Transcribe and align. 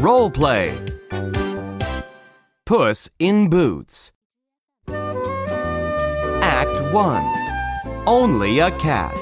Role 0.00 0.30
play. 0.30 0.74
Puss 2.64 3.10
in 3.18 3.50
Boots. 3.50 4.12
Act 4.88 6.80
1. 6.90 8.04
Only 8.06 8.60
a 8.60 8.70
cat. 8.78 9.14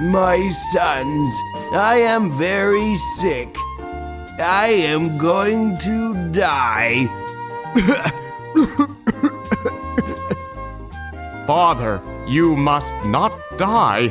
My 0.00 0.48
sons, 0.72 1.34
I 1.72 2.00
am 2.02 2.32
very 2.32 2.96
sick. 3.20 3.56
I 4.40 4.70
am 4.90 5.18
going 5.18 5.76
to 5.78 6.32
die. 6.32 7.06
Father, 11.46 12.02
you 12.26 12.56
must 12.56 12.96
not 13.04 13.38
die. 13.56 14.10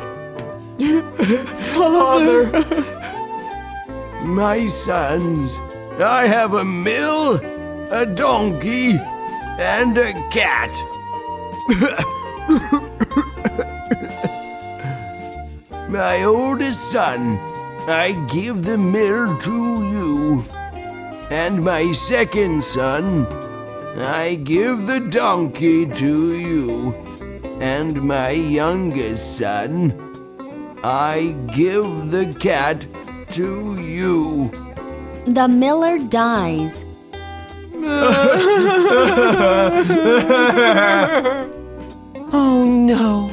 Father! 0.79 2.45
My 4.25 4.67
sons, 4.67 5.59
I 5.99 6.25
have 6.27 6.53
a 6.53 6.63
mill, 6.63 7.35
a 7.91 8.05
donkey, 8.05 8.97
and 9.59 9.97
a 9.97 10.13
cat. 10.29 10.73
My 15.89 16.23
oldest 16.23 16.91
son, 16.91 17.37
I 17.89 18.13
give 18.31 18.63
the 18.63 18.77
mill 18.77 19.37
to 19.39 19.83
you. 19.83 20.45
And 21.29 21.61
my 21.61 21.91
second 21.91 22.63
son, 22.63 23.27
I 23.97 24.35
give 24.35 24.87
the 24.87 25.01
donkey 25.01 25.85
to 25.87 26.35
you. 26.35 26.93
And 27.59 28.01
my 28.01 28.29
youngest 28.29 29.37
son, 29.37 30.08
I 30.83 31.35
give 31.53 32.11
the 32.11 32.33
cat 32.39 32.85
to 33.31 33.79
you. 33.79 34.49
The 35.25 35.47
miller 35.47 35.97
dies. 35.99 36.85
Oh 42.31 42.63
no! 42.63 43.31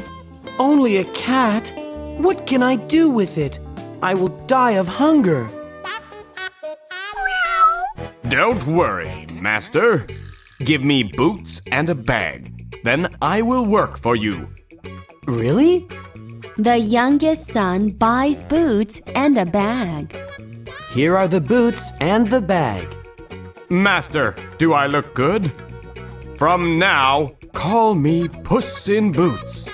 Only 0.58 0.97
a 0.98 1.05
cat? 1.12 1.70
What 2.17 2.47
can 2.47 2.62
I 2.62 2.77
do 2.77 3.11
with 3.11 3.36
it? 3.36 3.58
I 4.02 4.14
will 4.14 4.28
die 4.47 4.72
of 4.72 4.89
hunger. 4.89 5.50
Don't 8.28 8.67
worry, 8.67 9.27
Master. 9.30 10.06
Give 10.61 10.83
me 10.83 11.02
boots 11.02 11.61
and 11.70 11.91
a 11.91 11.94
bag. 11.94 12.52
Then 12.84 13.08
I 13.20 13.42
will 13.42 13.67
work 13.67 13.98
for 13.98 14.17
you. 14.17 14.48
Really? 15.27 15.86
The 16.58 16.78
youngest 16.78 17.48
son 17.48 17.90
buys 17.90 18.42
boots 18.42 19.02
and 19.14 19.36
a 19.36 19.44
bag. 19.44 20.16
Here 20.90 21.14
are 21.14 21.28
the 21.28 21.40
boots 21.40 21.92
and 22.00 22.26
the 22.26 22.40
bag. 22.40 22.86
Master, 23.68 24.34
do 24.56 24.72
I 24.72 24.86
look 24.86 25.14
good? 25.14 25.52
From 26.36 26.78
now, 26.78 27.32
call 27.52 27.94
me 27.94 28.28
Puss 28.28 28.88
in 28.88 29.12
Boots. 29.12 29.70